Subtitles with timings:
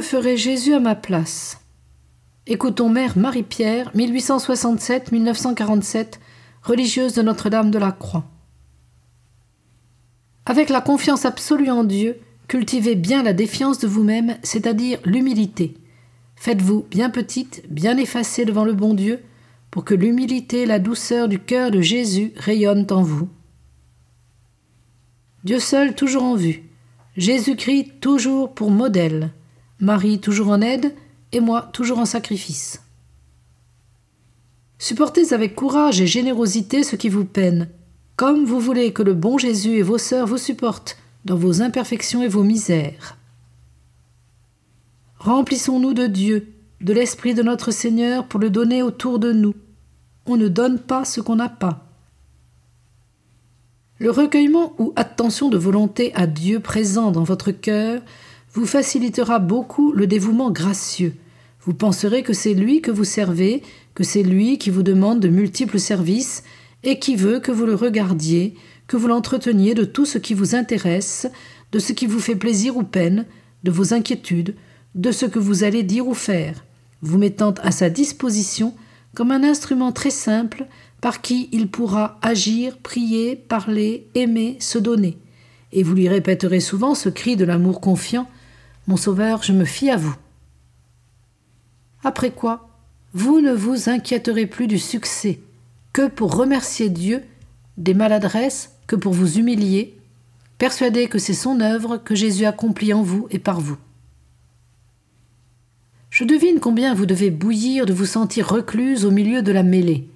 [0.00, 1.60] ferait Jésus à ma place?
[2.46, 6.14] Écoutons Mère Marie-Pierre, 1867-1947,
[6.62, 8.24] religieuse de Notre-Dame de la Croix.
[10.44, 15.74] Avec la confiance absolue en Dieu, cultivez bien la défiance de vous-même, c'est-à-dire l'humilité.
[16.36, 19.22] Faites-vous bien petite, bien effacée devant le bon Dieu,
[19.70, 23.28] pour que l'humilité et la douceur du cœur de Jésus rayonnent en vous.
[25.44, 26.62] Dieu seul toujours en vue,
[27.16, 29.32] Jésus-Christ toujours pour modèle,
[29.80, 30.94] Marie toujours en aide,
[31.32, 32.82] et moi toujours en sacrifice.
[34.78, 37.68] Supportez avec courage et générosité ce qui vous peine,
[38.16, 42.22] comme vous voulez que le bon Jésus et vos sœurs vous supportent dans vos imperfections
[42.22, 43.16] et vos misères.
[45.18, 49.54] Remplissons-nous de Dieu, de l'Esprit de notre Seigneur pour le donner autour de nous.
[50.26, 51.86] On ne donne pas ce qu'on n'a pas.
[53.98, 58.02] Le recueillement ou attention de volonté à Dieu présent dans votre cœur
[58.56, 61.14] vous facilitera beaucoup le dévouement gracieux.
[61.60, 63.62] Vous penserez que c'est lui que vous servez,
[63.94, 66.42] que c'est lui qui vous demande de multiples services
[66.82, 68.54] et qui veut que vous le regardiez,
[68.86, 71.26] que vous l'entreteniez de tout ce qui vous intéresse,
[71.70, 73.26] de ce qui vous fait plaisir ou peine,
[73.62, 74.54] de vos inquiétudes,
[74.94, 76.64] de ce que vous allez dire ou faire,
[77.02, 78.74] vous mettant à sa disposition
[79.14, 80.64] comme un instrument très simple
[81.02, 85.18] par qui il pourra agir, prier, parler, aimer, se donner.
[85.74, 88.26] Et vous lui répéterez souvent ce cri de l'amour confiant
[88.86, 90.14] mon Sauveur, je me fie à vous.
[92.04, 92.68] Après quoi,
[93.12, 95.40] vous ne vous inquiéterez plus du succès,
[95.92, 97.22] que pour remercier Dieu,
[97.78, 99.96] des maladresses, que pour vous humilier,
[100.58, 103.76] persuadé que c'est son œuvre que Jésus accomplit en vous et par vous.
[106.10, 110.08] Je devine combien vous devez bouillir de vous sentir recluse au milieu de la mêlée.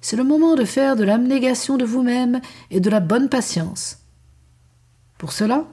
[0.00, 3.98] C'est le moment de faire de l'abnégation de vous-même et de la bonne patience.
[5.16, 5.66] Pour cela,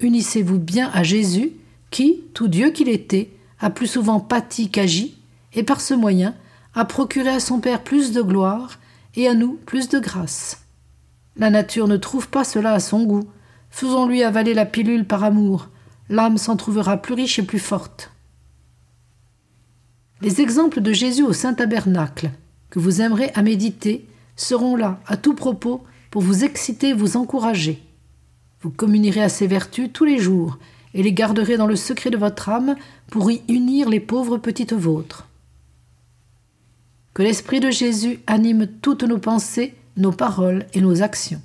[0.00, 1.52] unissez-vous bien à Jésus
[1.90, 5.16] qui, tout Dieu qu'il était, a plus souvent pâti qu'agi,
[5.52, 6.34] et par ce moyen
[6.74, 8.78] a procuré à son Père plus de gloire
[9.16, 10.64] et à nous plus de grâce.
[11.36, 13.28] La nature ne trouve pas cela à son goût.
[13.70, 15.68] Faisons-lui avaler la pilule par amour,
[16.08, 18.10] l'âme s'en trouvera plus riche et plus forte.
[20.20, 22.30] Les exemples de Jésus au Saint Tabernacle,
[22.68, 27.16] que vous aimerez à méditer, seront là, à tout propos, pour vous exciter et vous
[27.16, 27.82] encourager.
[28.60, 30.58] Vous communierez à ses vertus tous les jours,
[30.94, 32.76] et les garderez dans le secret de votre âme
[33.08, 35.26] pour y unir les pauvres petites vôtres.
[37.14, 41.42] Que l'Esprit de Jésus anime toutes nos pensées, nos paroles et nos actions.